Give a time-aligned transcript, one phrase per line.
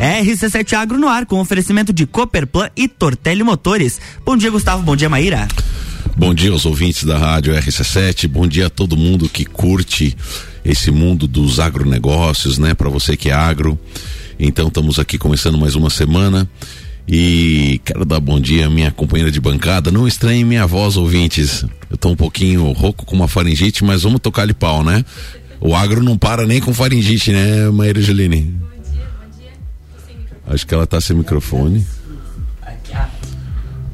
[0.00, 4.00] RC7 Agro no ar, com oferecimento de Cooperplan e Tortelli Motores.
[4.24, 4.82] Bom dia, Gustavo.
[4.82, 5.46] Bom dia, Maíra.
[6.16, 8.26] Bom dia aos ouvintes da Rádio RC7.
[8.26, 10.16] Bom dia a todo mundo que curte
[10.64, 12.72] esse mundo dos agronegócios, né?
[12.72, 13.78] Para você que é agro.
[14.38, 16.48] Então, estamos aqui começando mais uma semana.
[17.06, 19.90] E quero dar bom dia à minha companheira de bancada.
[19.90, 21.62] Não estranhe minha voz, ouvintes.
[21.90, 25.04] Eu tô um pouquinho rouco com uma faringite, mas vamos tocar-lhe pau, né?
[25.60, 28.70] O agro não para nem com faringite, né, Maíra Geline?
[30.50, 31.86] Acho que ela tá sem microfone.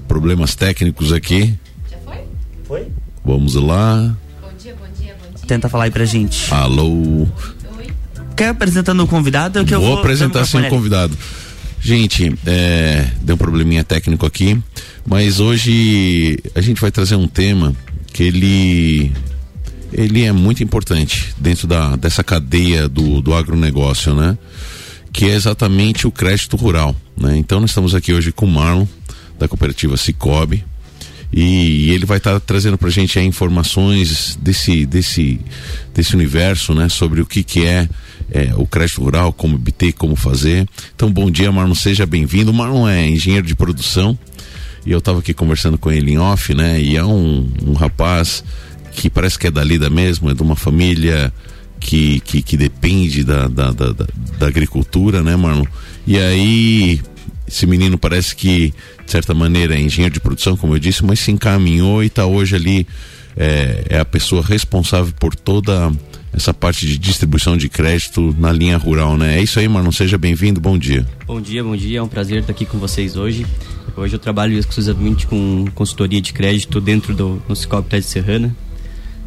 [0.09, 1.55] Problemas técnicos aqui.
[1.91, 2.25] Já foi?
[2.67, 2.87] Foi?
[3.23, 4.17] Vamos lá.
[4.41, 5.47] Bom dia, bom dia, bom dia.
[5.47, 6.53] Tenta falar aí pra gente.
[6.55, 7.27] Alô.
[7.77, 7.91] Oi.
[8.35, 9.63] Quer apresentando o convidado?
[9.67, 11.17] Que vou, eu vou apresentar sim o convidado.
[11.79, 14.59] Gente, é, deu um probleminha técnico aqui,
[15.07, 17.77] mas hoje a gente vai trazer um tema
[18.15, 19.13] que ele
[19.93, 24.39] ele é muito importante dentro da, dessa cadeia do, do agronegócio, né?
[25.17, 27.39] Que é exatamente o crédito rural, né?
[27.39, 28.87] Então nós estamos aqui hoje com o Marlon,
[29.39, 30.63] da cooperativa Cicobi,
[31.33, 35.41] e, ele vai estar tá trazendo para a gente informações desse, desse,
[35.95, 36.91] desse universo, né?
[36.91, 37.89] Sobre o que que é
[38.31, 40.69] é, o crédito rural, como obter, como fazer.
[40.95, 42.53] Então, bom dia, Marlon, seja bem-vindo.
[42.53, 44.19] Marlon é engenheiro de produção
[44.85, 46.79] e eu estava aqui conversando com ele em off, né?
[46.79, 48.45] E é um, um rapaz
[48.93, 51.33] que parece que é da lida mesmo, é de uma família
[51.81, 53.93] que, que, que depende da, da, da,
[54.39, 55.65] da, agricultura, né, Marlon?
[56.07, 57.01] E aí,
[57.47, 58.73] esse menino parece que,
[59.05, 62.27] de certa maneira, é engenheiro de produção, como eu disse, mas se encaminhou e está
[62.27, 62.87] hoje ali,
[63.37, 65.93] é, é a pessoa responsável por toda
[66.33, 69.39] essa parte de distribuição de crédito na linha rural, né?
[69.39, 69.91] É isso aí, Marlon.
[69.91, 70.61] Seja bem-vindo.
[70.61, 71.07] Bom dia.
[71.27, 71.99] Bom dia, bom dia.
[71.99, 73.47] É um prazer estar aqui com vocês hoje.
[73.97, 78.55] Hoje eu trabalho exclusivamente com consultoria de crédito dentro do no Cicobi Serrana.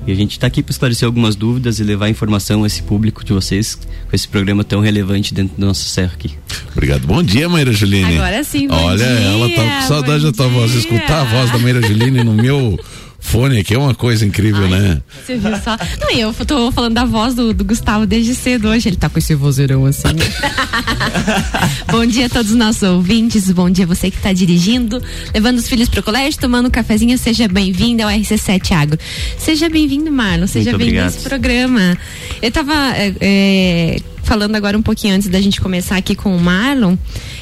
[0.08, 3.24] E a gente está aqui para esclarecer algumas dúvidas e levar informação a esse público
[3.24, 6.32] de vocês com esse programa tão relevante dentro da nossa serra aqui.
[6.72, 7.06] Obrigado.
[7.06, 8.18] Bom dia, Maíra Juline.
[8.18, 9.08] Agora sim, bom Olha, dia.
[9.08, 10.74] ela tá com saudade da tua voz.
[10.74, 12.80] Escutar a voz da Maíra Juline no meu
[13.20, 15.02] fone aqui é uma coisa incrível, Ai, né?
[15.26, 15.78] Você viu só?
[16.00, 18.90] Não, eu tô falando da voz do, do, Gustavo desde cedo hoje.
[18.90, 20.08] Ele tá com esse vozeirão assim.
[21.92, 23.52] bom dia a todos os nossos ouvintes.
[23.52, 25.02] Bom dia você que tá dirigindo,
[25.34, 27.18] levando os filhos pro colégio, tomando um cafezinho.
[27.18, 29.00] Seja bem-vindo ao RC7 Agro.
[29.38, 30.48] Seja bem-vindo, Marlon.
[30.48, 31.98] Seja bem-vindo a esse programa.
[32.42, 32.74] Eu tava.
[32.96, 36.96] É, é, falando agora um pouquinho antes da gente começar aqui com o Marlon,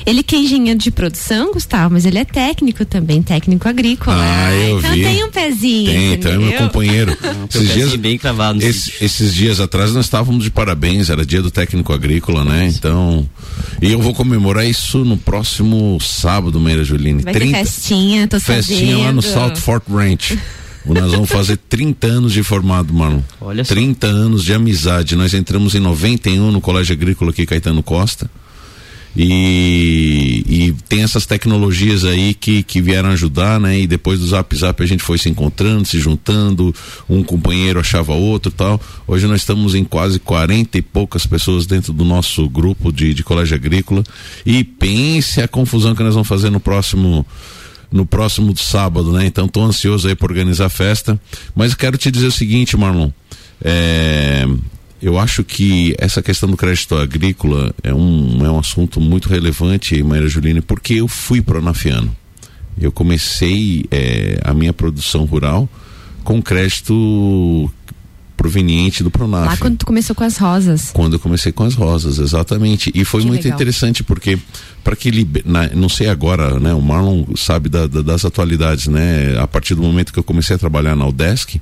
[0.06, 4.18] ele que é engenheiro de produção, Gustavo, mas ele é técnico também, técnico agrícola.
[4.20, 5.04] Ah, eu então vi.
[5.04, 5.92] tem um pezinho.
[5.92, 7.18] Tem, então é meu companheiro.
[7.50, 8.64] esses dias bem cravado.
[8.64, 12.68] Esse, esses dias atrás nós estávamos de parabéns, era dia do técnico agrícola, né?
[12.68, 13.28] Então,
[13.82, 17.24] e eu vou comemorar isso no próximo sábado, Meira Juline.
[17.24, 19.04] Vai 30, ter festinha, tô Festinha sabendo.
[19.04, 20.38] lá no South Fort Ranch.
[20.88, 23.22] Nós vamos fazer 30 anos de formado, Marlon.
[23.42, 23.74] Olha só.
[23.74, 25.16] 30 anos de amizade.
[25.16, 28.30] Nós entramos em 91 no Colégio Agrícola aqui, Caetano Costa.
[29.20, 33.80] E, e, tem essas tecnologias aí que, que vieram ajudar, né?
[33.80, 36.74] E depois do Zap Zap a gente foi se encontrando, se juntando,
[37.10, 38.80] um companheiro achava outro tal.
[39.08, 43.24] Hoje nós estamos em quase 40 e poucas pessoas dentro do nosso grupo de, de
[43.24, 44.04] colégio agrícola.
[44.46, 47.26] E pense a confusão que nós vamos fazer no próximo
[47.92, 49.26] no próximo sábado, né?
[49.26, 51.20] Então tô ansioso aí por organizar a festa.
[51.56, 53.10] Mas quero te dizer o seguinte, Marlon.
[53.64, 54.46] É,
[55.02, 60.02] eu acho que essa questão do crédito agrícola é um, é um assunto muito relevante,
[60.02, 62.16] Maíra Juline, porque eu fui pronafiano.
[62.80, 65.68] Eu comecei é, a minha produção rural
[66.24, 67.72] com crédito
[68.38, 69.46] proveniente do Pronaf.
[69.48, 70.92] Lá quando tu começou com as rosas.
[70.94, 72.92] Quando eu comecei com as rosas, exatamente.
[72.96, 73.58] E foi Que muito legal.
[73.58, 74.38] interessante porque
[74.84, 75.44] para que liber...
[75.76, 76.74] não sei agora, né?
[76.74, 79.38] O Marlon sabe da- da- das atualidades, né?
[79.40, 81.60] A partir do momento que eu comecei a trabalhar na Udesc,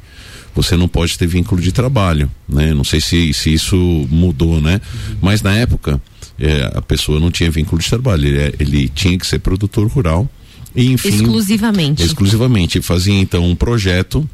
[0.53, 2.73] você não pode ter vínculo de trabalho, né?
[2.73, 3.75] Não sei se, se isso
[4.11, 4.79] mudou, né?
[5.21, 5.99] Mas na época
[6.37, 9.87] é, a pessoa não tinha vínculo de trabalho, ele, é- ele tinha que ser produtor
[9.87, 10.29] rural
[10.75, 12.03] e enfim Exclusivamente.
[12.03, 14.29] exclusivamente fazia então um projeto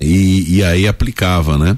[0.00, 1.76] e, e aí aplicava, né?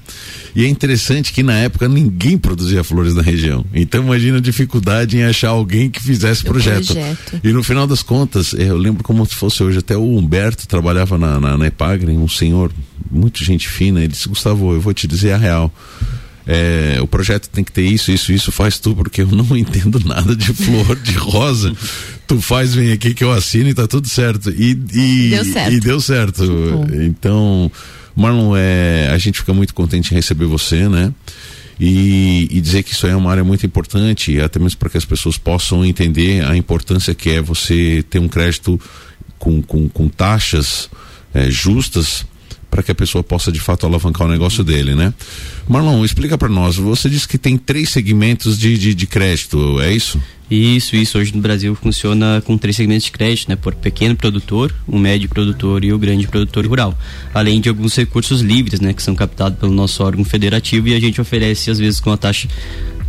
[0.54, 3.65] E é interessante que na época ninguém produzia flores na região.
[3.74, 6.95] Então imagina a dificuldade em achar alguém que fizesse projeto.
[6.95, 7.41] projeto.
[7.45, 10.66] E no final das contas, eh, eu lembro como se fosse hoje, até o Humberto
[10.66, 12.72] trabalhava na, na, na Epagre, um senhor
[13.10, 15.72] muito gente fina, ele disse, Gustavo, eu vou te dizer a real.
[16.47, 20.01] É, o projeto tem que ter isso, isso, isso, faz tu, porque eu não entendo
[20.04, 21.74] nada de flor, de rosa.
[22.27, 24.51] tu faz, vem aqui que eu assino e tá tudo certo.
[24.51, 25.72] E, e Deu certo.
[25.72, 26.45] E deu certo.
[27.03, 27.71] Então,
[28.16, 31.13] Marlon, é, a gente fica muito contente em receber você, né?
[31.78, 35.04] E, e dizer que isso é uma área muito importante, até mesmo para que as
[35.04, 38.80] pessoas possam entender a importância que é você ter um crédito
[39.39, 40.89] com, com, com taxas
[41.34, 42.24] é, justas
[42.71, 45.12] para que a pessoa possa de fato alavancar o negócio dele, né?
[45.69, 46.77] Marlon, explica para nós.
[46.77, 50.21] Você disse que tem três segmentos de, de, de crédito, é isso?
[50.51, 51.19] Isso, isso.
[51.19, 53.57] Hoje no Brasil funciona com três segmentos de crédito, né?
[53.57, 56.97] Por pequeno produtor, o médio produtor e o grande produtor rural.
[57.34, 58.93] Além de alguns recursos livres, né?
[58.93, 62.16] Que são captados pelo nosso órgão federativo e a gente oferece, às vezes, com a
[62.16, 62.48] taxa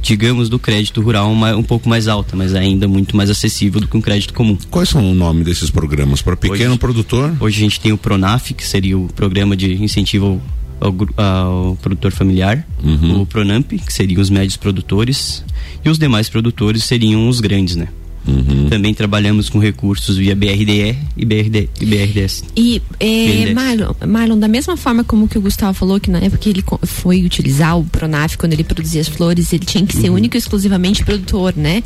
[0.02, 3.88] digamos, do crédito rural um, um, pouco mais alta, mas ainda muito mais acessível do
[3.88, 4.58] que um crédito comum.
[4.70, 6.22] Quais são o nome desses programas?
[6.22, 7.36] Para pequeno hoje, produtor?
[7.40, 10.42] Hoje a gente tem o Pronaf, que seria o programa de incentivo
[10.80, 13.22] ao, ao produtor familiar, uhum.
[13.22, 15.44] o Pronamp, que seriam os médios produtores,
[15.84, 17.88] e os demais produtores seriam os grandes, né?
[18.28, 18.68] Uhum.
[18.70, 22.44] Também trabalhamos com recursos via BRDE e, BRD, e BRDS.
[22.56, 26.38] E é, Marlon, Marlon, da mesma forma como que o Gustavo falou, que na época
[26.38, 30.10] que ele foi utilizar o Pronaf quando ele produzia as flores, ele tinha que ser
[30.10, 30.16] uhum.
[30.16, 31.84] único e exclusivamente produtor, né?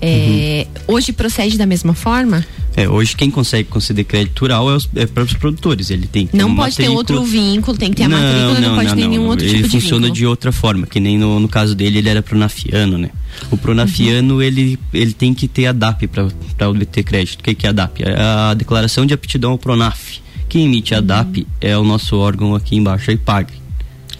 [0.00, 0.96] É, uhum.
[0.96, 2.44] Hoje procede da mesma forma?
[2.76, 5.90] É, hoje quem consegue conceder crédito rural é os é próprios produtores.
[5.90, 8.76] Ele tem Não um pode ter outro vínculo, tem que ter a matrícula, não, não
[8.76, 11.38] pode ter nenhum outro ele tipo de Ele funciona de outra forma, que nem no,
[11.38, 13.10] no caso dele ele era pronafiano, né?
[13.50, 14.42] O pronafiano, uhum.
[14.42, 17.40] ele, ele tem que ter a DAP para obter crédito.
[17.40, 18.02] O que, que é a DAP?
[18.02, 20.20] É a Declaração de Aptidão ao Pronaf.
[20.48, 21.46] Quem emite a DAP uhum.
[21.60, 23.64] é o nosso órgão aqui embaixo, a IPAGRE.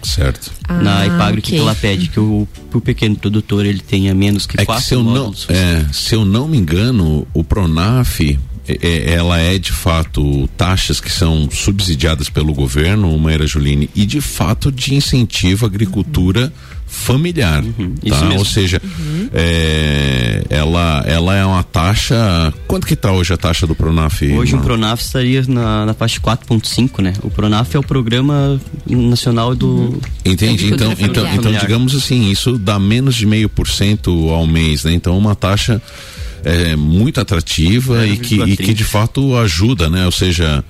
[0.03, 0.51] Certo.
[0.67, 1.57] Ah, na IPAGRE, okay.
[1.57, 2.07] que ela pede?
[2.09, 5.33] Que o, o pequeno produtor ele tenha menos que é quatro que se eu não
[5.49, 8.37] é, Se eu não me engano, o Pronaf é,
[8.81, 14.21] é, ela é de fato taxas que são subsidiadas pelo governo, Maíra Juline, e de
[14.21, 16.51] fato de incentivo à agricultura
[16.87, 18.29] familiar, uhum, tá?
[18.37, 19.29] Ou seja, uhum.
[19.33, 22.53] é, ela, ela é uma taxa.
[22.67, 24.21] Quanto que está hoje a taxa do Pronaf?
[24.23, 27.13] Hoje o Pronaf estaria na, na faixa 4.5, né?
[27.21, 29.67] O Pronaf é o programa nacional do.
[29.67, 29.99] Uhum.
[30.23, 30.67] Entendi.
[30.67, 34.93] Então, então, então, digamos assim, isso dá menos de meio por cento ao mês, né?
[34.93, 35.81] Então, uma taxa
[36.43, 40.05] é, muito atrativa é, e, que, e que de fato ajuda, né?
[40.05, 40.63] Ou seja,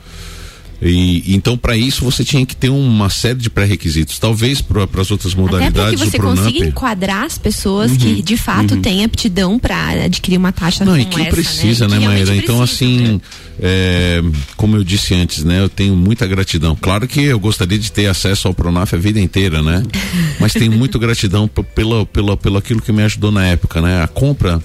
[0.87, 4.19] e, então, para isso, você tinha que ter uma série de pré-requisitos.
[4.19, 5.79] Talvez para as outras modalidades.
[5.79, 8.81] Até que você consiga enquadrar as pessoas uhum, que de fato uhum.
[8.81, 12.35] têm aptidão para adquirir uma taxa Não, e que essa, precisa, né, né Maíra?
[12.35, 13.21] Então, assim, né?
[13.59, 14.23] é,
[14.55, 16.75] como eu disse antes, né, eu tenho muita gratidão.
[16.79, 19.81] Claro que eu gostaria de ter acesso ao Pronaf a vida inteira, né?
[20.39, 24.03] Mas tenho muita gratidão pelo, pelo, pelo aquilo que me ajudou na época, né?
[24.03, 24.61] A compra.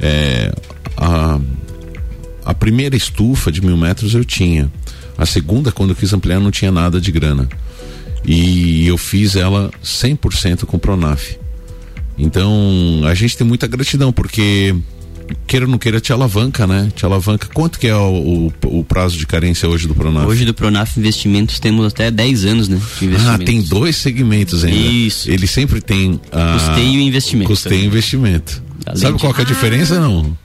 [0.00, 0.50] É,
[0.96, 1.38] a,
[2.46, 4.70] a primeira estufa de mil metros eu tinha.
[5.18, 7.48] A segunda, quando eu quis ampliar, não tinha nada de grana.
[8.24, 11.36] E eu fiz ela 100% com Pronaf.
[12.16, 14.74] Então, a gente tem muita gratidão, porque
[15.46, 16.90] queira ou não queira, te alavanca, né?
[16.94, 17.48] Te alavanca.
[17.52, 20.26] Quanto que é o, o, o, prazo de carência hoje do Pronaf?
[20.26, 22.80] Hoje do Pronaf Investimentos temos até 10 anos, né?
[23.26, 24.76] ah, tem dois segmentos ainda.
[24.76, 25.30] Isso.
[25.30, 26.20] Ele sempre tem.
[26.32, 26.54] A...
[26.54, 27.48] Custeio e investimento.
[27.50, 28.62] Custeio e investimento.
[28.86, 29.20] Além Sabe de...
[29.20, 30.00] qual é a diferença, ah.
[30.00, 30.36] não?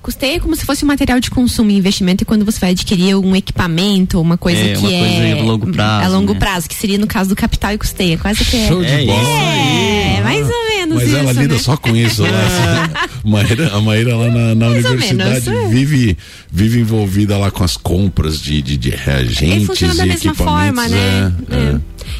[0.00, 2.70] Custeio é como se fosse um material de consumo e investimento e quando você vai
[2.70, 6.04] adquirir um equipamento, uma coisa é, que uma é coisa a longo prazo.
[6.04, 6.38] A longo né?
[6.38, 8.18] prazo, que seria no caso do capital e custeio.
[8.18, 8.68] Quase que é.
[8.68, 9.28] Show de é, bola.
[9.28, 11.60] É, mais ou menos Mas isso, ela lida né?
[11.60, 12.22] só com isso.
[12.22, 12.30] Né?
[13.24, 16.16] Maíra, a Maíra lá na, na universidade vive,
[16.50, 19.64] vive envolvida lá com as compras de, de, de reagentes.
[19.64, 21.32] E funciona da mesma forma, né?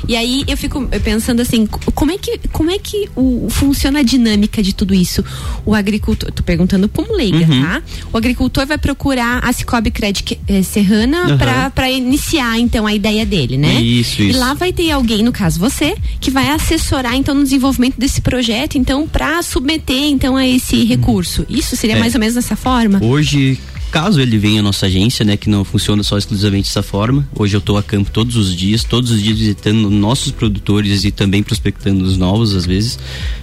[0.07, 4.03] E aí eu fico pensando assim, como é que, como é que o, funciona a
[4.03, 5.25] dinâmica de tudo isso?
[5.65, 7.63] O agricultor, tô perguntando como leiga, uhum.
[7.63, 7.83] tá?
[8.13, 11.71] O agricultor vai procurar a Cicobi Credit eh, Serrana uhum.
[11.75, 13.81] para iniciar então a ideia dele, né?
[13.81, 14.23] Isso, isso.
[14.23, 18.21] E lá vai ter alguém, no caso você, que vai assessorar então no desenvolvimento desse
[18.21, 21.47] projeto, então para submeter então a esse recurso.
[21.49, 22.01] Isso seria é.
[22.01, 23.01] mais ou menos dessa forma?
[23.03, 23.59] Hoje
[23.91, 27.27] Caso ele venha à nossa agência, né, que não funciona só exclusivamente dessa forma.
[27.35, 31.11] Hoje eu estou a campo todos os dias, todos os dias visitando nossos produtores e
[31.11, 32.99] também prospectando os novos às vezes,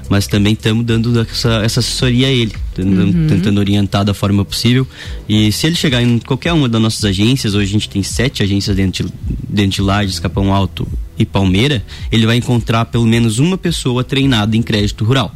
[0.07, 3.25] mas também estamos dando essa, essa, assessoria a ele, uhum.
[3.27, 4.87] tentando orientar da forma possível.
[5.27, 8.43] E se ele chegar em qualquer uma das nossas agências, hoje a gente tem sete
[8.43, 9.13] agências dentro de,
[9.49, 10.87] dentro de Lages, Capão Alto
[11.17, 15.35] e Palmeira, ele vai encontrar pelo menos uma pessoa treinada em crédito rural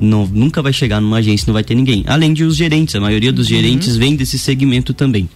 [0.00, 2.04] não, nunca vai chegar numa agência, não vai ter ninguém.
[2.06, 3.56] Além de os gerentes, a maioria dos uhum.
[3.56, 5.28] gerentes vem desse segmento também.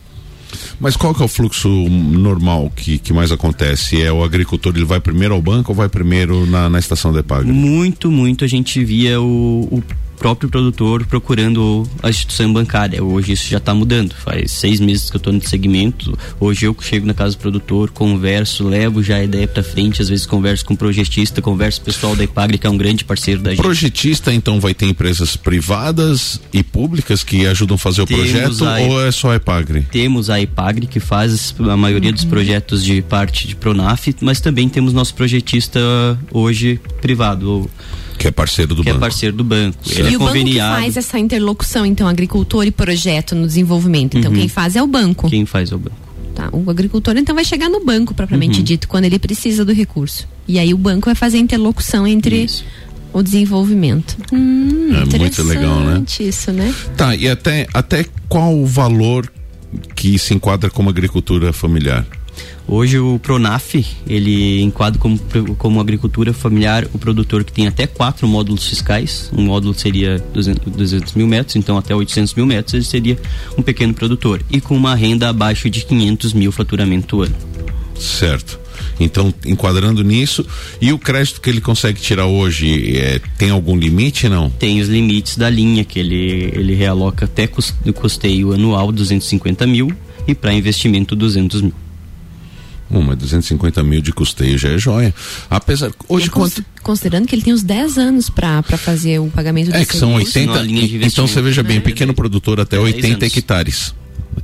[0.79, 4.03] Mas qual que é o fluxo normal que, que mais acontece?
[4.03, 7.21] É o agricultor, ele vai primeiro ao banco ou vai primeiro na, na estação de
[7.21, 7.47] EPAG?
[7.47, 9.83] Muito, muito a gente via o, o
[10.23, 13.03] próprio produtor procurando a instituição bancária.
[13.03, 14.15] Hoje isso já está mudando.
[14.15, 16.17] Faz seis meses que eu estou nesse segmento.
[16.39, 20.01] Hoje eu chego na casa do produtor, converso, levo já a ideia para frente.
[20.01, 22.77] Às vezes converso com o projetista, converso com o pessoal da Ipagre, que é um
[22.77, 23.61] grande parceiro da gente.
[23.61, 28.65] Projetista, então, vai ter empresas privadas e públicas que ajudam a fazer Temos o projeto
[28.65, 29.83] a, ou é só a Ipagre?
[29.91, 32.15] Temos a Ipagre, que faz a maioria uhum.
[32.15, 35.81] dos projetos de parte de Pronaf, mas também temos nosso projetista
[36.31, 37.69] hoje privado.
[38.23, 38.99] Que é parceiro do que banco.
[39.01, 39.77] Que é parceiro do banco.
[39.91, 44.17] Ele e é o banco que faz essa interlocução, então, agricultor e projeto no desenvolvimento.
[44.17, 44.39] Então, uhum.
[44.39, 45.29] quem faz é o banco.
[45.29, 45.97] Quem faz é o banco.
[46.33, 46.49] Tá?
[46.53, 48.65] O agricultor então vai chegar no banco, propriamente Uhum.
[48.65, 50.29] dito, quando ele precisa do recurso.
[50.47, 52.65] E aí o banco vai fazer a interlocução entre Isso.
[53.13, 54.17] o desenvolvimento.
[54.33, 56.05] Hum, É muito legal, né?
[56.21, 56.73] Isso, né?
[56.97, 59.31] Tá, e até, até qual o valor
[59.97, 62.07] que se enquadra como agricultura familiar?
[62.75, 63.75] Hoje o Pronaf,
[64.07, 65.21] ele enquadra como,
[65.59, 69.31] como agricultura familiar o produtor que tem até quatro módulos fiscais.
[69.37, 73.19] Um módulo seria 200, 200 mil metros, então até 800 mil metros ele seria
[73.59, 74.43] um pequeno produtor.
[74.49, 77.35] E com uma renda abaixo de 500 mil faturamento ano.
[77.95, 78.59] Certo.
[78.99, 80.43] Então, enquadrando nisso,
[80.81, 84.49] e o crédito que ele consegue tirar hoje, é, tem algum limite, não?
[84.49, 89.93] Tem os limites da linha, que ele, ele realoca até custeio anual 250 mil
[90.27, 91.82] e para investimento 200 mil.
[93.01, 95.15] Mas 250 mil de custeio já é joia.
[95.49, 95.91] Apesar.
[96.09, 96.67] Hoje cons- quanto.
[96.83, 100.11] Considerando que ele tem uns 10 anos para fazer o pagamento do É que são
[100.19, 100.39] recurso.
[100.39, 100.53] 80.
[100.53, 101.81] Uma linha de Então você veja bem, É.
[101.81, 103.37] pequeno produtor até 10 80 anos.
[103.37, 103.95] hectares.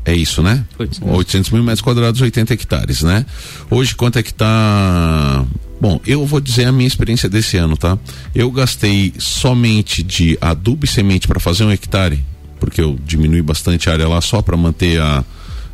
[0.05, 0.65] É isso, né?
[0.79, 1.15] 800.
[1.17, 3.27] 800 mil metros quadrados, 80 hectares, né?
[3.71, 5.45] Hoje quanto é que tá.
[5.81, 7.99] Bom, eu vou dizer a minha experiência desse ano, tá?
[8.35, 12.23] Eu gastei somente de adubo e semente para fazer um hectare,
[12.61, 15.25] porque eu diminui bastante a área lá só para manter a,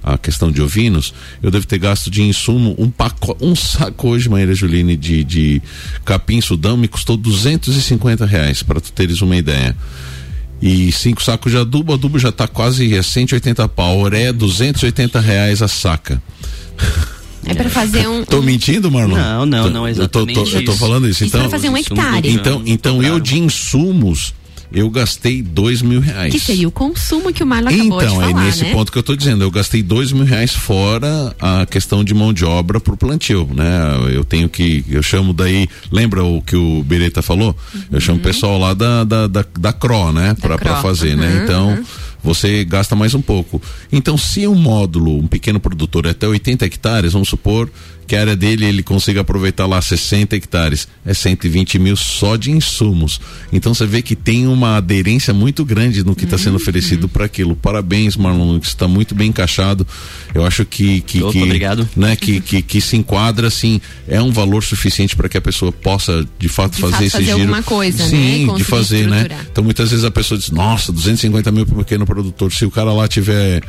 [0.05, 1.15] a questão de ovinos.
[1.43, 5.63] Eu devo ter gasto de insumo um pacote, um saco hoje, Maíra Juline, de, de
[6.05, 9.75] capim sudão me custou 250 reais, para tu teres uma ideia.
[10.63, 13.99] E cinco sacos de adubo, adubo já tá quase a 180 pau.
[13.99, 16.23] Oré, 280 reais a saca.
[17.47, 18.25] É para fazer um.
[18.25, 19.17] Tô mentindo, Marlon?
[19.17, 21.25] Não, não, não é Eu tô, tô- exatamente eu tô falando isso.
[21.25, 22.31] Isso Então, pra fazer um hectare.
[22.31, 24.33] então, então eu de insumos,
[24.75, 26.33] eu gastei dois mil reais.
[26.33, 28.73] Que seria o consumo que o Marlon acabou de Então, falar, é nesse né?
[28.73, 29.43] ponto que eu tô dizendo.
[29.45, 33.65] Eu gastei dois mil reais fora a questão de mão de obra pro plantio, né?
[34.13, 37.57] Eu tenho que, eu chamo daí, lembra o que o Beretta falou?
[37.91, 40.35] Eu chamo o pessoal lá da, da, da, da CRO, né?
[40.41, 40.83] CRO.
[40.83, 41.29] fazer, né?
[41.29, 41.85] Uhum, Então,
[42.23, 43.63] você gasta mais um pouco.
[43.93, 47.71] Então, se um módulo, um pequeno produtor é até 80 hectares, vamos supor
[48.07, 52.51] que a área dele ele consiga aproveitar lá 60 hectares, é 120 mil só de
[52.51, 53.21] insumos.
[53.53, 57.09] Então você vê que tem uma aderência muito grande no que está Uhum, sendo oferecido
[57.09, 57.55] para aquilo.
[57.57, 59.87] Parabéns, Marlon, está muito bem encaixado.
[60.35, 61.89] Eu acho que que, Opa, que obrigado.
[61.97, 65.71] né, que, que que se enquadra assim, é um valor suficiente para que a pessoa
[65.73, 67.39] possa de fato De fazer fato, esse fazer giro.
[67.41, 68.09] alguma coisa, né?
[68.11, 69.27] Sim, de Conseguir fazer, né?
[69.51, 72.53] Então muitas vezes a pessoa diz, nossa, 250 mil para um pequeno produtor.
[72.53, 73.63] Se o cara lá tiver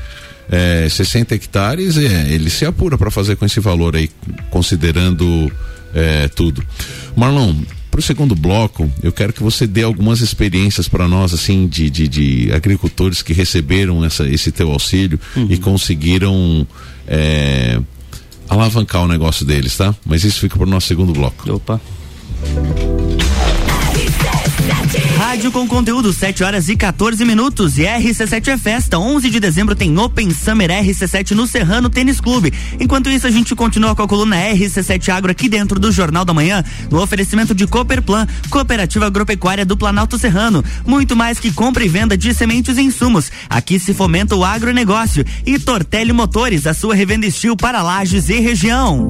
[0.50, 4.10] é, 60 hectares, é, ele se apura para fazer com esse valor aí,
[4.50, 5.52] considerando
[5.94, 6.64] é, tudo.
[7.16, 7.56] Marlon,
[7.90, 11.90] para o segundo bloco, eu quero que você dê algumas experiências para nós, assim, de,
[11.90, 16.68] de, de agricultores que receberam essa, esse teu auxílio e conseguiram
[17.08, 17.80] é,
[18.50, 19.96] alavancar o negócio deles, tá?
[20.06, 21.52] Mas isso fica para o nosso segundo bloco.
[21.54, 21.80] Opa.
[25.36, 27.78] Rádio com conteúdo, 7 horas e 14 minutos.
[27.78, 28.98] E RC7 é festa.
[28.98, 32.54] 11 de dezembro tem Open Summer RC7 no Serrano Tênis Clube.
[32.80, 36.34] Enquanto isso, a gente continua com a coluna RC7 Agro aqui dentro do Jornal da
[36.34, 40.64] Manhã, no oferecimento de Cooperplan, Cooperativa Agropecuária do Planalto Serrano.
[40.88, 43.30] Muito mais que compra e venda de sementes e insumos.
[43.50, 45.26] Aqui se fomenta o agronegócio.
[45.46, 49.10] E Tortelli Motores, a sua revenda estilo para lajes e região.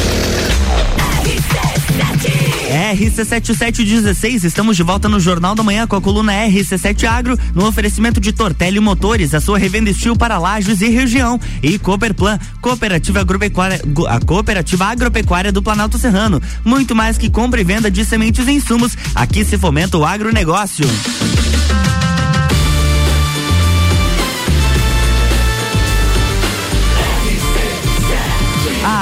[2.91, 8.19] RC7716, estamos de volta no Jornal da Manhã com a coluna RC7 Agro, no oferecimento
[8.19, 11.39] de Tortelli Motores, a sua revenda estilo para lajes e região.
[11.61, 16.41] E Cooperplan, Cooperativa Agropecuária, a Cooperativa Agropecuária do Planalto Serrano.
[16.63, 20.85] Muito mais que compra e venda de sementes e insumos, aqui se fomenta o agronegócio.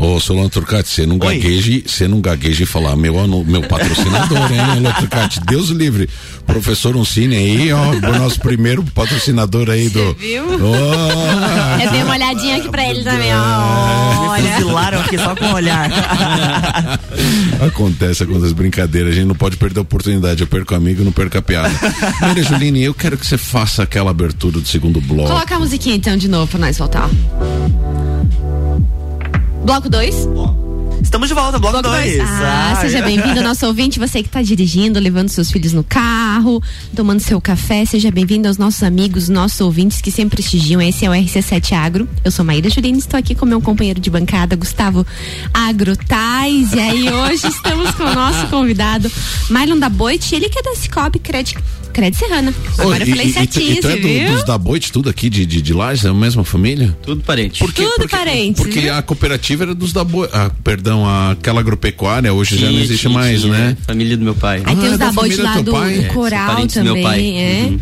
[0.00, 1.36] Ô, Solano Turcati, você não Oi.
[1.36, 3.14] gagueje, você não gagueje e falar, meu,
[3.44, 6.08] meu patrocinador, hein, Solano Turcati, Deus livre.
[6.46, 10.14] Professor Uncine aí, ó, o nosso primeiro patrocinador aí do.
[10.14, 10.42] viu?
[10.44, 14.30] Ó, Eu dei uma olhadinha aqui pra ele também, ó.
[14.30, 14.52] Olha.
[14.52, 15.90] Fuzilaram aqui só com o olhar.
[17.60, 19.10] Acontece, acontece brincadeira.
[19.10, 20.40] A gente não pode perder a oportunidade.
[20.40, 21.70] Eu perco amigo, não perco a piada.
[22.20, 25.28] Maria Juline, eu quero que você faça aquela abertura do segundo bloco.
[25.28, 27.10] Coloca a musiquinha então de novo pra nós voltar.
[29.64, 30.28] Bloco 2?
[31.02, 32.20] Estamos de volta, bloco 2.
[32.20, 36.62] Ah, seja bem-vindo, nosso ouvinte, você que está dirigindo, levando seus filhos no carro,
[36.94, 40.80] tomando seu café, seja bem-vindo aos nossos amigos, nossos ouvintes que sempre prestigiam.
[40.80, 42.08] Esse é o RC7 Agro.
[42.22, 45.06] Eu sou Maíra Juline, estou aqui com meu companheiro de bancada, Gustavo
[45.52, 46.72] Agrotais.
[46.72, 49.10] E aí, hoje estamos com o nosso convidado,
[49.48, 51.58] Marlon da Boit, ele que é da Cicobi Credit,
[51.92, 52.54] Credit Serrana.
[52.78, 54.32] Agora eu falei certinho, e tu é do- viu?
[54.32, 56.96] dos da Boite, tudo aqui de, de, de Lages, é a mesma família?
[57.02, 57.58] Tudo parente.
[57.58, 58.94] Porque, Tudo porque, parente, Porque viu?
[58.94, 60.32] a cooperativa era dos da Boite.
[60.34, 63.76] Ah, perdão, aquela agropecuária hoje já não Tinha, existe tinha, mais, tinha, né?
[63.86, 64.62] Família do meu pai.
[64.64, 66.72] Aí tem Ah, os da da Boit lá do do, do É, são Coral do
[66.72, 67.20] também, meu pai.
[67.36, 67.66] é.
[67.68, 67.80] Uhum.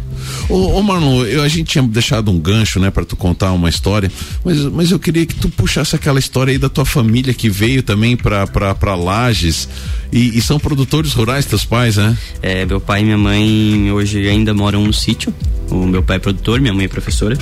[0.49, 3.69] Ô, ô Marlon, eu, a gente tinha deixado um gancho, né, pra tu contar uma
[3.69, 4.11] história,
[4.45, 7.83] mas, mas eu queria que tu puxasse aquela história aí da tua família que veio
[7.83, 9.69] também pra Lages
[10.13, 12.17] e, e são produtores rurais, teus pais, né?
[12.43, 15.33] É, meu pai e minha mãe hoje ainda moram no sítio.
[15.71, 17.37] O meu pai é produtor, minha mãe é professora.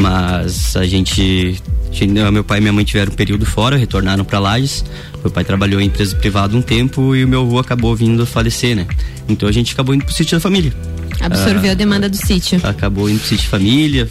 [0.00, 1.60] Mas a gente.
[1.92, 4.84] tinha- Meu pai e minha mãe tiveram um período fora, retornaram para Lages.
[5.22, 8.26] Meu pai trabalhou em empresa privada um tempo e o meu avô acabou vindo a
[8.26, 8.86] falecer, né?
[9.28, 10.72] Então a gente acabou indo pro sítio da família.
[11.20, 12.60] Absorveu a demanda do sítio.
[12.64, 14.08] Acabou indo pro sítio de família.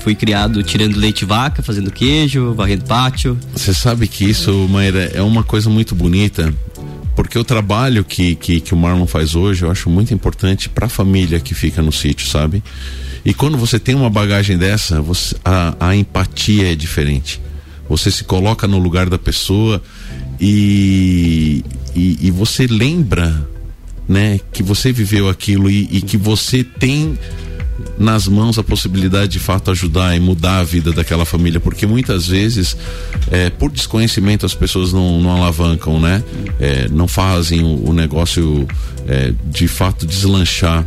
[0.00, 3.36] Fui criado tirando leite de vaca, fazendo queijo, varrendo pátio.
[3.54, 6.54] Você sabe que isso, Maíra, é uma coisa muito bonita,
[7.14, 10.86] porque o trabalho que, que, que o Marlon faz hoje eu acho muito importante para
[10.86, 12.62] a família que fica no sítio, sabe?
[13.26, 17.40] E quando você tem uma bagagem dessa, você, a, a empatia é diferente.
[17.88, 19.82] Você se coloca no lugar da pessoa
[20.40, 23.44] e, e, e você lembra,
[24.08, 27.18] né, que você viveu aquilo e, e que você tem
[27.98, 32.28] nas mãos a possibilidade de fato ajudar e mudar a vida daquela família, porque muitas
[32.28, 32.76] vezes,
[33.28, 36.22] é, por desconhecimento, as pessoas não, não alavancam, né?
[36.60, 38.68] É, não fazem o, o negócio
[39.08, 40.86] é, de fato deslanchar.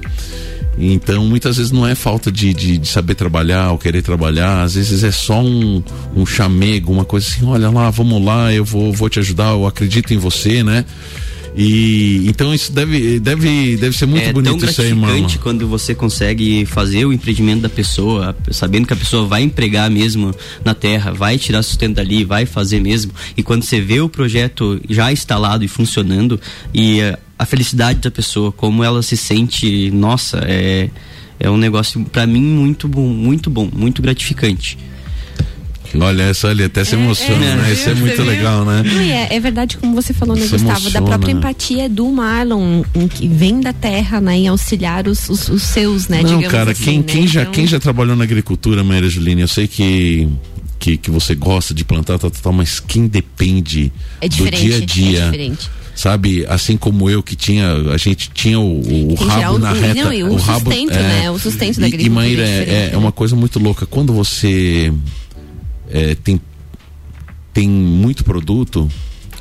[0.80, 4.76] Então, muitas vezes não é falta de, de, de saber trabalhar ou querer trabalhar, às
[4.76, 5.84] vezes é só um,
[6.16, 9.68] um chamego, uma coisa assim: olha lá, vamos lá, eu vou, vou te ajudar, eu
[9.68, 10.86] acredito em você, né?
[11.56, 15.28] E então isso deve, deve, deve ser muito é bonito tão isso aí, mano.
[15.42, 20.34] quando você consegue fazer o empreendimento da pessoa, sabendo que a pessoa vai empregar mesmo
[20.64, 23.12] na terra, vai tirar sustento dali, vai fazer mesmo.
[23.36, 26.40] E quando você vê o projeto já instalado e funcionando
[26.74, 30.90] e eh, a felicidade da pessoa, como ela se sente, nossa, é
[31.40, 34.78] é um negócio para mim muito bom, muito bom, muito gratificante.
[35.96, 37.64] Olha, essa ali até se emociona, é, né?
[37.64, 37.74] viu?
[37.74, 38.26] Isso é muito viu?
[38.26, 38.84] legal, né?
[38.86, 41.40] Não, e é, é verdade, como você falou, né, Se Gustavo, da emociona, própria né?
[41.40, 42.84] empatia do Marlon,
[43.16, 46.72] que vem da terra, né, em auxiliar os, os, os seus, né, Não, digamos cara,
[46.72, 47.04] assim, quem, né?
[47.08, 50.28] quem, já, Então, quem já trabalhou na agricultura, Maria Juline, eu sei que,
[50.78, 54.78] que, que você gosta de plantar, tal, tal, tal, mas quem depende é do dia
[54.78, 55.70] a dia, é diferente.
[56.00, 56.46] Sabe?
[56.48, 60.04] Assim como eu que tinha, a gente tinha o, o rabo o- na o- reta.
[60.06, 61.30] não, e o rabo, sustento, né?
[61.30, 63.86] O sustento da e, e agricultura Maíra, é é, é uma coisa muito louca.
[63.86, 64.94] Quando você
[65.92, 66.40] é, tem,
[67.54, 68.90] tem muito produto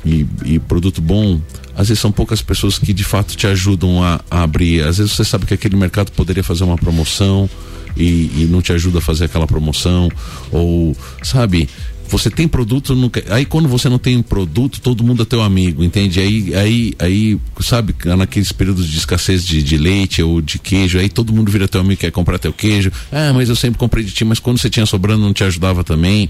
[0.05, 1.39] e, e produto bom,
[1.77, 4.83] às vezes são poucas pessoas que de fato te ajudam a, a abrir.
[4.83, 7.49] Às vezes você sabe que aquele mercado poderia fazer uma promoção
[7.95, 8.03] e,
[8.35, 10.09] e não te ajuda a fazer aquela promoção.
[10.51, 10.93] Ou,
[11.23, 11.69] sabe,
[12.09, 15.83] você tem produto, não aí quando você não tem produto, todo mundo é teu amigo,
[15.83, 16.19] entende?
[16.19, 21.09] Aí, aí, aí sabe, naqueles períodos de escassez de, de leite ou de queijo, aí
[21.09, 22.91] todo mundo vira teu amigo quer comprar teu queijo.
[23.11, 25.83] Ah, mas eu sempre comprei de ti, mas quando você tinha sobrando não te ajudava
[25.83, 26.29] também.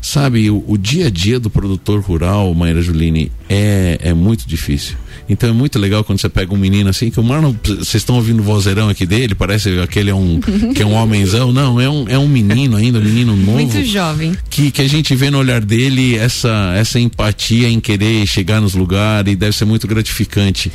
[0.00, 4.96] Sabe, o, o dia a dia do produtor rural, Maíra Juline, é, é muito difícil.
[5.28, 8.16] Então é muito legal quando você pega um menino assim, que o Marlon, vocês estão
[8.16, 10.40] ouvindo o vozeirão aqui dele, parece aquele é um,
[10.74, 11.52] que é um homenzão.
[11.52, 13.52] Não, é um, é um menino ainda, um menino novo.
[13.52, 14.36] Muito jovem.
[14.50, 18.74] Que, que a gente vê no olhar dele essa, essa empatia em querer chegar nos
[18.74, 20.72] lugares e deve ser muito gratificante.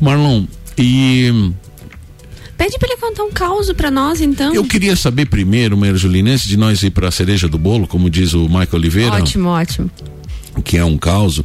[0.00, 0.44] Marlon,
[0.78, 1.52] e
[2.60, 4.54] Pede pra ele contar um caos pra nós, então.
[4.54, 7.86] eu queria saber primeiro, Maíra Juline, antes de nós ir para a cereja do bolo,
[7.86, 9.90] como diz o Michael Oliveira, Ótimo, ótimo.
[10.62, 11.40] que é um caos.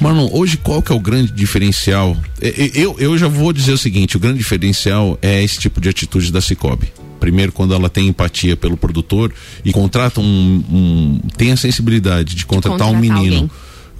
[0.00, 2.16] Marlon, hoje qual que é o grande diferencial?
[2.40, 6.30] Eu, eu já vou dizer o seguinte, o grande diferencial é esse tipo de atitude
[6.30, 6.92] da Cicobi.
[7.18, 12.46] Primeiro, quando ela tem empatia pelo produtor e contrata um, um tem a sensibilidade de
[12.46, 13.50] contratar, um contratar menino alguém.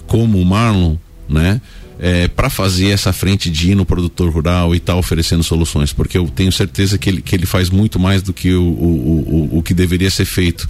[0.07, 0.95] como o Marlon,
[1.27, 1.59] né?
[2.03, 6.17] É, para fazer essa frente de ir no produtor rural e estar oferecendo soluções, porque
[6.17, 9.57] eu tenho certeza que ele, que ele faz muito mais do que o, o, o,
[9.59, 10.67] o que deveria ser feito,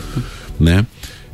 [0.60, 0.86] né?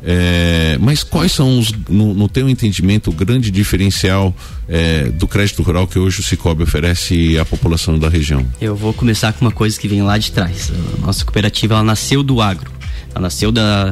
[0.02, 4.34] É, mas quais são os, no, no teu entendimento, o grande diferencial
[4.68, 8.46] é, do crédito rural que hoje o Cicobi oferece à população da região?
[8.60, 10.70] Eu vou começar com uma coisa que vem lá de trás.
[11.02, 12.77] A nossa cooperativa ela nasceu do agro.
[13.18, 13.90] Ela nasceu da,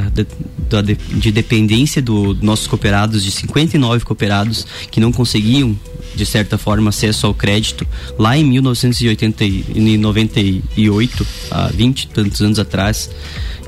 [0.70, 5.76] da- de dependência do- dos nossos cooperados, de 59 cooperados que não conseguiam,
[6.14, 7.84] de certa forma, acesso ao crédito
[8.16, 13.10] lá em 1998, há 20 e tantos anos atrás.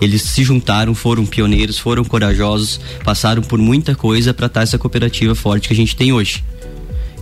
[0.00, 5.34] Eles se juntaram, foram pioneiros, foram corajosos, passaram por muita coisa para estar essa cooperativa
[5.34, 6.44] forte que a gente tem hoje.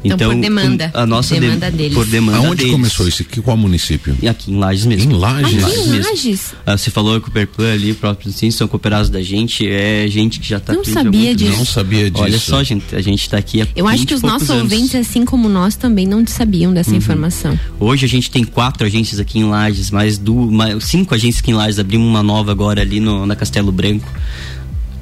[0.04, 0.90] Então, por demanda.
[0.94, 1.94] a nossa de- Demanda deles.
[1.94, 2.72] por demanda Aonde deles.
[2.72, 3.24] começou isso?
[3.24, 4.16] Que, qual município?
[4.22, 5.12] E aqui em Lages mesmo.
[5.12, 5.64] Em Lages?
[5.64, 5.98] Aqui Lages em.
[6.00, 6.54] Lages?
[6.64, 10.38] Ah, você falou que o Perplan ali, próprio sim, são cooperados da gente, é gente
[10.40, 11.50] que já tá Não sabia disso.
[11.50, 11.58] tempo.
[11.58, 12.22] Não sabia disso.
[12.22, 14.62] Olha só, gente, a gente tá aqui há Eu acho 20 que os nossos anos.
[14.64, 16.96] ouvintes, assim como nós, também não sabiam dessa Uhum.
[16.96, 17.58] informação.
[17.80, 21.54] Hoje a gente tem quatro agências aqui em Lages, mais, mais cinco agências aqui em
[21.54, 24.06] Lages, abrimos uma nova agora ali no, na Castelo Branco.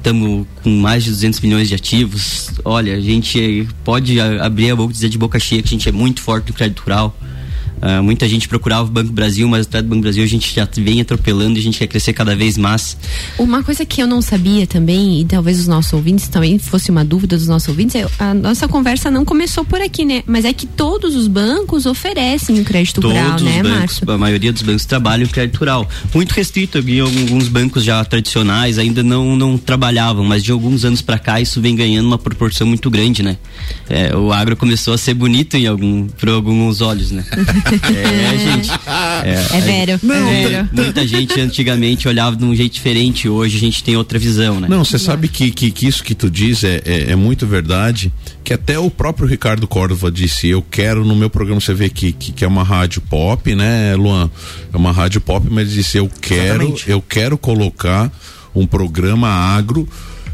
[0.05, 2.51] Estamos com mais de 200 milhões de ativos.
[2.63, 5.89] Olha, a gente pode abrir a boca e dizer de boca cheia que a gente
[5.89, 7.17] é muito forte no crédito rural.
[7.81, 10.67] Ah, muita gente procurava o Banco Brasil, mas atrás do Banco Brasil a gente já
[10.77, 12.97] vem atropelando e a gente quer crescer cada vez mais.
[13.37, 17.03] Uma coisa que eu não sabia também, e talvez os nossos ouvintes também fosse uma
[17.03, 20.23] dúvida dos nossos ouvintes, é, a nossa conversa não começou por aqui, né?
[20.25, 24.11] Mas é que todos os bancos oferecem o crédito Todos rural, né, bancos, Márcio?
[24.11, 25.87] a maioria dos bancos trabalham em crédito rural.
[26.13, 31.19] Muito restrito, alguns bancos já tradicionais ainda não, não trabalhavam, mas de alguns anos para
[31.19, 33.37] cá isso vem ganhando uma proporção muito grande, né?
[33.89, 37.25] É, o agro começou a ser bonito em algum, por alguns olhos, né?
[37.65, 38.69] é, gente.
[39.25, 40.69] É vero, é é, vero.
[40.71, 44.67] muita gente antigamente olhava de um jeito diferente, hoje a gente tem outra visão, né?
[44.69, 48.13] Não, você sabe que, que, que isso que tu diz é, é, é muito verdade,
[48.43, 52.11] que até o próprio Ricardo Córdova disse, eu quero no meu programa, você vê que,
[52.11, 54.29] que, que é uma rádio pop, né, Luan?
[54.71, 56.89] É uma rádio pop, mas ele disse, eu quero, Exatamente.
[56.89, 58.11] eu quero colocar
[58.53, 59.87] um programa agro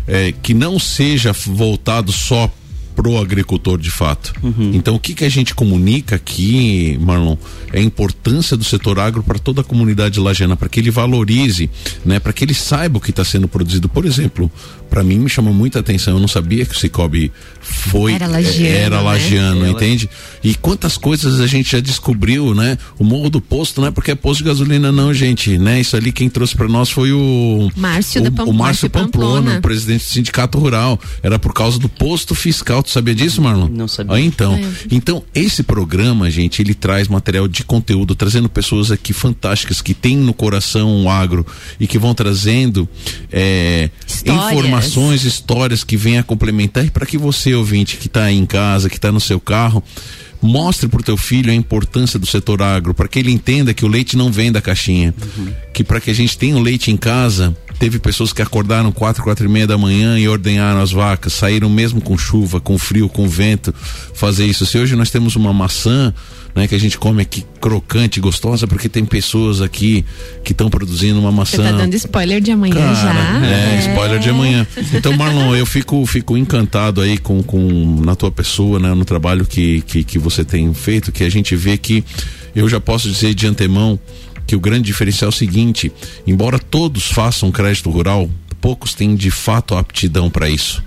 [0.08, 2.52] é, que não seja voltado só
[2.96, 4.34] pro agricultor de fato.
[4.74, 7.36] Então o que que a gente comunica aqui, Marlon,
[7.74, 11.70] é a importância do setor agro para toda a comunidade lajana, para que ele valorize,
[12.06, 13.88] né, para que ele saiba o que está sendo produzido.
[13.90, 14.52] Por exemplo,
[14.90, 18.76] para mim me chamou muita atenção, eu não sabia que o Cicobi foi Era lagiano,
[18.76, 19.04] era né?
[19.04, 20.10] lagiano, Ela- entende?
[20.44, 22.78] E quantas coisas a gente já descobriu, né?
[23.00, 25.80] O Morro do Posto não é porque é posto de gasolina não, gente, né?
[25.80, 28.90] Isso ali quem trouxe para nós foi o Márcio o, da Pam- o Márcio Márcio
[28.90, 29.60] Pamplona, Pamplona.
[29.60, 31.00] o presidente do sindicato rural.
[31.24, 32.81] Era por causa do posto fiscal.
[32.84, 33.68] Tu sabia disso, Marlon?
[33.70, 34.16] Não sabia.
[34.16, 34.72] Ah, então, É.
[34.92, 40.18] então esse programa, gente, ele traz material de conteúdo, trazendo pessoas aqui fantásticas que têm
[40.18, 41.46] no coração o agro
[41.80, 42.88] e que vão trazendo
[43.32, 44.52] é, Histórias.
[44.52, 48.46] informações, histórias que venham a complementar e para que você ouvinte que está aí em
[48.46, 49.84] casa, que está no seu carro
[50.42, 53.88] Mostre pro teu filho a importância do setor agro, para que ele entenda que o
[53.88, 55.14] leite não vem da caixinha.
[55.74, 59.24] Que para que a gente tenha o leite em casa, teve pessoas que acordaram quatro,
[59.24, 63.08] quatro e meia da manhã e ordenharam as vacas, saíram mesmo com chuva, com frio,
[63.08, 63.74] com vento,
[64.14, 64.66] fazer isso.
[64.66, 66.14] Se hoje nós temos uma maçã,
[66.56, 70.06] né, que a gente come aqui crocante, gostosa, porque tem pessoas aqui
[70.44, 71.72] que estão produzindo uma Você maçã.
[71.72, 73.46] tá dando spoiler de amanhã Cara, já.
[73.46, 74.68] É, spoiler de amanhã.
[74.94, 79.46] Então, Marlon, eu fico, fico encantado aí com, com na tua pessoa, né, no trabalho
[79.46, 82.04] que, que, que você tem feito, que a gente vê que
[82.56, 84.00] eu já posso dizer de antemão
[84.46, 85.92] que o grande diferencial é o seguinte:
[86.28, 90.84] embora todos façam crédito rural, poucos têm de fato aptidão para isso.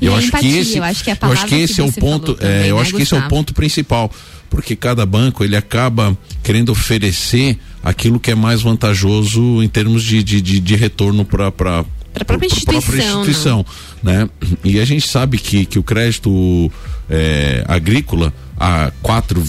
[0.00, 1.48] E Eu a acho que empatia, esse, eu acho que é a eu palavra acho
[1.48, 3.36] que esse é o ponto, também, é, eu né, acho que esse é o Gustavo?
[3.36, 4.10] ponto principal,
[4.50, 10.22] porque cada banco ele acaba querendo oferecer aquilo que é mais vantajoso em termos de,
[10.22, 13.66] de, de, de retorno para para Pra própria instituição, instituição,
[14.02, 14.28] né?
[14.62, 16.70] E a gente sabe que, que o crédito
[17.08, 19.42] é, agrícola a 4,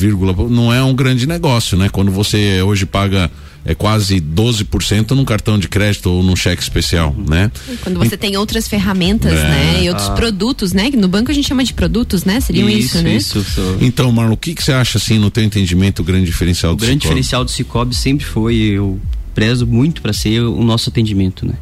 [0.50, 1.90] não é um grande negócio, né?
[1.90, 3.30] Quando você hoje paga
[3.66, 7.50] é quase 12% num cartão de crédito ou num cheque especial, né?
[7.82, 9.36] Quando você tem outras ferramentas, É.
[9.44, 9.84] né?
[9.84, 10.92] E outros produtos, né?
[10.92, 12.40] Que no banco a gente chama de produtos, né?
[12.42, 13.16] Seriam isso, né?
[13.16, 13.40] isso.
[13.40, 13.78] isso.
[13.80, 16.76] Então, Marlon, o que, que você acha, assim, no teu entendimento, o grande diferencial O
[16.76, 17.02] do grande Cicobi?
[17.22, 19.00] diferencial do Cicobi sempre foi, eu
[19.34, 21.54] prezo muito para ser o nosso atendimento, né?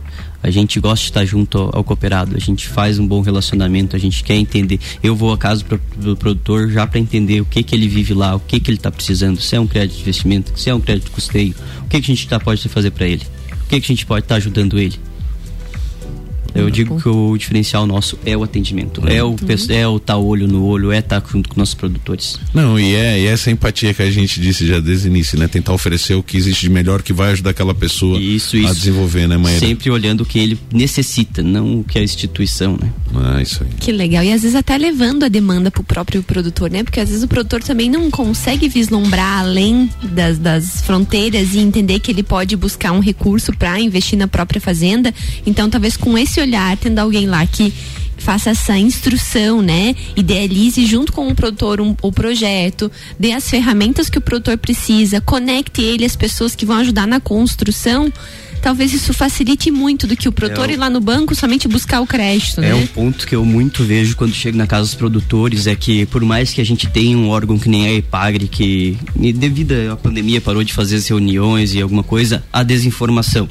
[0.43, 3.99] A gente gosta de estar junto ao, cooperado, a gente faz um bom relacionamento, a
[3.99, 4.79] gente quer entender.
[5.03, 5.63] Eu vou à casa
[5.97, 8.77] do produtor já para entender o que que ele vive lá, o que que ele
[8.77, 11.87] está precisando, se é um crédito de investimento, se é um crédito de custeio, o
[11.87, 14.25] que que a gente tá, pode fazer para ele, o que que a gente pode
[14.25, 15.10] estar ajudando ele.
[16.53, 20.17] Eu digo que o diferencial nosso é o atendimento, é o pe- é o tá
[20.17, 22.39] olho no olho, é estar junto com nossos produtores.
[22.53, 25.47] Não, e é, e essa empatia que a gente disse já desde o início, né?
[25.47, 28.75] Tentar oferecer o que existe de melhor que vai ajudar aquela pessoa Isso, a isso.
[28.75, 29.59] desenvolver, né, Maíra?
[29.59, 32.91] Sempre olhando o que ele necessita, não o que a instituição, né?
[33.15, 33.69] Ah, isso aí.
[33.79, 34.23] Que legal.
[34.23, 36.83] E às vezes até levando a demanda pro próprio produtor, né?
[36.83, 41.99] Porque às vezes o produtor também não consegue vislumbrar além das, das fronteiras e entender
[41.99, 45.13] que ele pode buscar um recurso para investir na própria fazenda.
[45.45, 47.73] Então, talvez com esse olhar, tendo alguém lá que
[48.17, 49.95] faça essa instrução, né?
[50.15, 55.19] Idealize junto com o produtor um- o projeto, dê as ferramentas que o produtor precisa,
[55.19, 58.11] conecte ele às pessoas que vão ajudar na construção.
[58.61, 61.99] Talvez isso facilite muito do que o produtor É ir lá no banco somente buscar
[61.99, 62.75] o crédito, É né?
[62.75, 66.23] um ponto que eu muito vejo quando chego na casa dos produtores, é que por
[66.23, 70.39] mais que a gente tenha um órgão que nem a EPAGRE, que devido à pandemia
[70.39, 73.49] parou de fazer as reuniões e alguma coisa, a desinformação.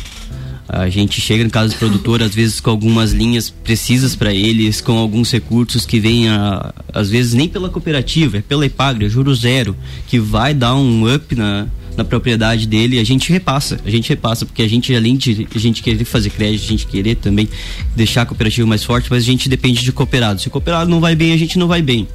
[0.72, 4.80] A gente chega na casa do produtor, às vezes com algumas linhas precisas para eles,
[4.80, 9.08] com alguns recursos que vêm, a- às vezes nem pela cooperativa, é pela EPAGRE, é
[9.08, 13.80] juro zero, que vai dar um up na, na propriedade dele e a gente repassa.
[13.84, 16.86] A gente repassa, porque a gente, além de a gente querer fazer crédito, a gente
[16.86, 17.48] querer também
[17.96, 20.40] deixar a cooperativa mais forte, mas a gente depende de cooperado.
[20.40, 22.06] Se o cooperado não vai bem, a gente não vai bem.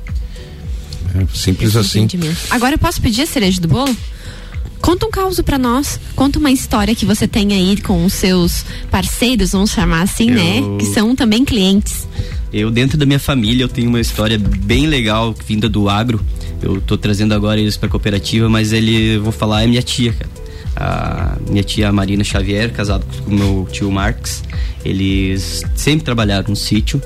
[1.13, 2.00] É simples assim.
[2.50, 3.96] Agora eu posso pedir a cereja do bolo?
[4.82, 5.99] Conta um caos pra nós.
[6.15, 10.36] Conta uma história que você tem aí com os seus parceiros, vamos chamar assim, Eu-
[10.36, 10.78] né?
[10.80, 12.08] Que são também clientes.
[12.54, 16.23] Eu, dentro da minha família, eu tenho uma história bem legal vinda do agro.
[16.62, 20.30] Eu tô trazendo agora eles pra cooperativa, mas ele, vou falar, é minha tia, cara.
[20.76, 24.44] A minha tia Marina Xavier, casado com meu tio Marx.
[24.84, 27.02] Eles sempre trabalharam no sítio.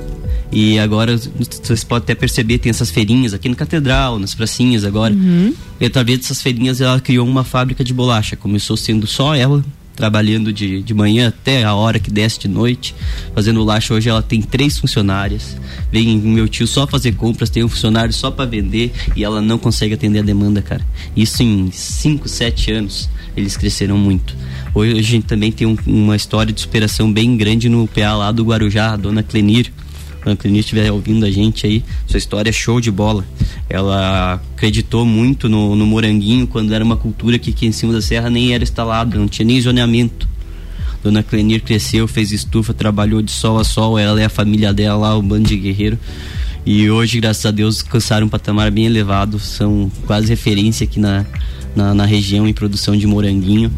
[0.52, 5.14] E agora, vocês podem até perceber, tem essas feirinhas aqui na Catedral, nas pracinhas agora.
[5.80, 8.36] E através dessas feirinhas, ela criou uma fábrica de bolacha.
[8.36, 9.64] Começou sendo só ela,
[10.04, 12.96] trabalhando de, de manhã até a hora que desce de noite,
[13.36, 13.94] fazendo bolacha.
[13.94, 15.58] Hoje ela tem três funcionárias.
[15.92, 19.58] Vem meu tio só fazer compras, tem um funcionário só para vender e ela não
[19.58, 20.86] consegue atender a demanda, cara.
[21.18, 23.10] Isso em 5, 7 anos.
[23.36, 24.34] Eles cresceram muito.
[24.74, 28.32] Hoje a gente também tem um- uma história de superação bem grande no PA lá
[28.32, 29.70] do Guarujá, a dona Clenir.
[30.38, 33.26] Clenir estiver ouvindo a gente aí, sua história é show de bola.
[33.70, 38.02] Ela acreditou muito no, no moranguinho quando era uma cultura que aqui em cima da
[38.02, 40.28] serra nem era instalada, não tinha nem zoneamento.
[41.04, 44.98] Dona Clenir cresceu, fez estufa, trabalhou de sol a sol, ela e a família dela
[44.98, 45.98] lá, o bando de guerreiro.
[46.66, 51.26] E hoje, graças a Deus, alcançaram um patamar bem elevado, são quase referência aqui na,
[51.76, 53.72] na, na região em produção de moranguinho.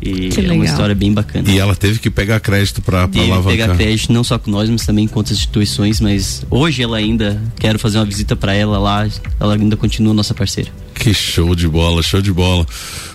[0.00, 0.64] E Que é uma legal.
[0.66, 1.50] história bem bacana.
[1.50, 3.66] E ela teve que pegar crédito pra, pra Teve que alavancar.
[3.68, 6.00] pegar crédito não só com nós, mas também com outras instituições.
[6.00, 9.08] Mas hoje ela ainda quero fazer uma visita para ela lá.
[9.40, 10.70] Ela ainda continua nossa parceira.
[10.94, 12.66] Que show de bola, show de bola.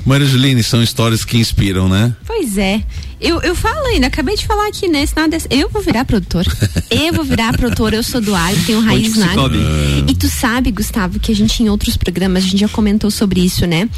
[0.05, 2.15] Maria Juline, são histórias que inspiram, né?
[2.25, 2.81] Pois é.
[3.19, 5.05] Eu, eu falo ainda, acabei de falar aqui, né?
[5.15, 6.45] Nada, eu vou virar produtor.
[6.91, 9.35] Eu vou virar produtor, eu sou do agro, tenho raiz na área.
[9.41, 9.59] cobre?
[10.07, 13.41] E tu sabe, Gustavo, que a gente em outros programas, a gente já comentou sobre
[13.43, 13.89] isso, né?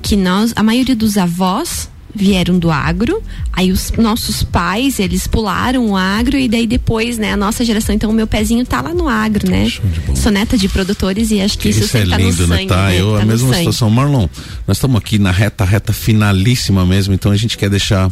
[0.00, 3.22] Que nós, a maioria dos avós vieram do agro,
[3.52, 7.94] aí os nossos pais, eles pularam o agro e daí depois, né, a nossa geração,
[7.94, 9.64] então o meu pezinho tá lá no agro, né?
[9.64, 9.80] De.
[10.18, 12.66] Sou neta de produtores e acho que isso, Isso é sempre tá lindo, no né?
[12.66, 13.00] Tá, né?
[13.00, 13.90] eu, Tá a mesma situação.
[13.90, 14.28] Marlon,
[14.66, 18.10] nós estamos aqui na reta, reta finalíssima mesmo, então a gente quer deixar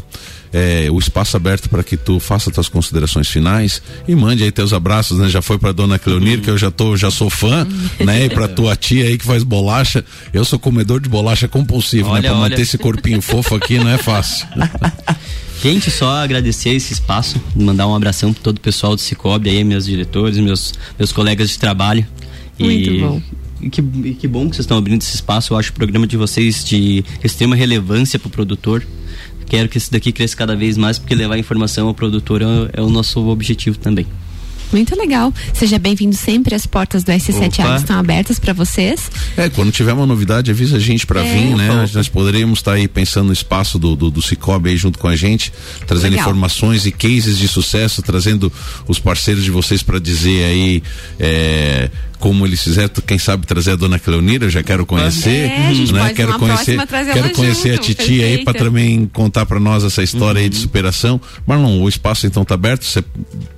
[0.52, 4.72] é, o espaço aberto para que tu faça tuas considerações finais e mande aí teus
[4.72, 5.28] abraços, né?
[5.28, 7.66] Já foi para dona Cleonir, que eu já tô, já sou fã,
[7.98, 8.26] né?
[8.26, 10.04] E para tua tia aí que faz bolacha.
[10.32, 12.14] Eu sou comedor de bolacha compulsivo, né?
[12.14, 12.50] Olha, Para olha.
[12.50, 14.46] manter esse corpinho fofo aqui não é fácil.
[15.62, 19.62] Gente, só agradecer esse espaço, mandar um abração para todo o pessoal do Cicobi aí,
[19.62, 22.04] meus diretores, meus, meus colegas de trabalho.
[22.58, 23.22] Muito e, bom.
[23.60, 25.52] E que, e que bom que vocês estão abrindo esse espaço.
[25.52, 28.84] Eu acho o programa de vocês de extrema relevância para o produtor.
[29.52, 32.80] Quero que esse daqui cresça cada vez mais, porque levar informação ao produtor é, é
[32.80, 34.06] o nosso objetivo também.
[34.72, 35.30] Muito legal.
[35.52, 36.54] Seja bem-vindo sempre.
[36.54, 37.62] As portas do S7 Opa.
[37.64, 39.10] Agro estão abertas para vocês.
[39.36, 41.34] É, quando tiver uma novidade, avisa a gente para É.
[41.34, 41.70] vir, né?
[41.70, 41.90] Opa.
[41.92, 45.14] Nós poderíamos estar aí pensando no espaço do, do, do Cicobi aí junto com a
[45.14, 45.52] gente,
[45.86, 46.30] trazendo Legal.
[46.30, 48.50] informações e cases de sucesso, trazendo
[48.88, 50.82] os parceiros de vocês para dizer aí
[51.20, 51.90] é,
[52.22, 56.12] como eles fizeram, quem sabe trazer a dona Cleonira, eu já quero conhecer, É, né?
[56.14, 56.78] Quero conhecer,
[57.12, 58.64] quero conhecer junto, a Titi aí para perfeita.
[58.64, 61.20] também contar para nós essa história aí de superação.
[61.44, 63.02] Marlon, o espaço então tá aberto, você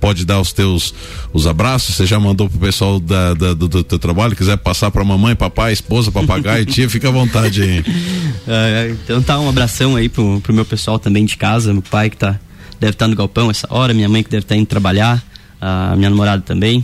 [0.01, 0.95] pode dar os teus
[1.31, 4.89] os abraços, você já mandou pro pessoal da, da- do, do teu trabalho, quiser passar
[4.89, 7.83] para mamãe, papai, esposa, papagaio, tia, fica à vontade aí.
[8.47, 12.09] Ah, então tá, um abração aí pro, pro meu pessoal também de casa, meu pai
[12.09, 12.39] que tá,
[12.79, 15.23] deve estar no galpão essa hora, minha mãe que deve estar indo trabalhar,
[15.61, 16.83] a minha namorada também.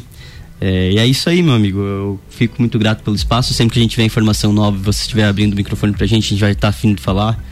[0.63, 1.79] É, e é isso aí, meu amigo.
[1.79, 3.51] Eu fico muito grato pelo espaço.
[3.51, 6.29] Sempre que a gente tiver informação nova, você estiver abrindo o microfone pra gente, a
[6.29, 7.43] gente vai estar afim de falar.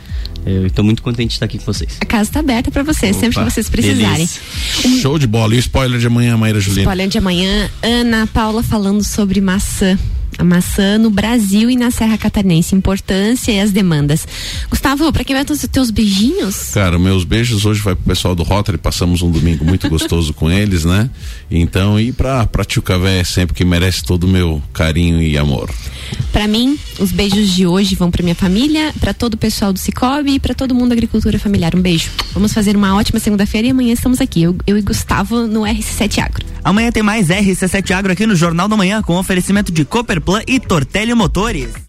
[0.46, 1.98] Eu estou muito contente de estar aqui com vocês.
[2.02, 4.28] A casa tá aberta pra vocês, sempre Opa, que vocês precisarem.
[4.84, 5.02] beleza.
[5.02, 5.54] Show de bola.
[5.54, 6.82] E o spoiler de amanhã, Maíra Juliana?
[6.84, 9.98] Spoiler de amanhã, Ana Paula falando sobre maçã.
[10.38, 12.74] A maçã no Brasil e na Serra Catarinense.
[12.74, 14.26] Importância e as demandas.
[14.70, 16.70] Gustavo, pra quem vai ter os teus beijinhos?
[16.74, 20.50] Cara, meus beijos hoje vai pro pessoal do Rotary, passamos um domingo muito gostoso com
[20.50, 21.10] eles, né?
[21.52, 25.70] Então, e pra, pra Tio Cavé sempre que merece todo o meu carinho e amor.
[26.32, 29.80] Pra mim, os beijos de hoje vão pra minha família, pra todo o pessoal do
[29.80, 31.76] Cicobi e pra todo mundo da agricultura familiar.
[31.76, 32.10] Um beijo.
[32.34, 34.44] Vamos fazer uma ótima segunda-feira e amanhã estamos aqui.
[34.44, 36.46] Eu, eu e Gustavo no RC7 Agro.
[36.64, 40.60] Amanhã tem mais RC7 Agro aqui no Jornal da Manhã com oferecimento de Copperplan e
[40.60, 41.70] Tortelli Motores.